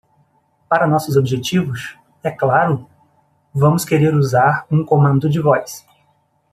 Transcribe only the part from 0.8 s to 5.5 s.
nossos objetivos,?, é claro,?, vamos querer usar um comando de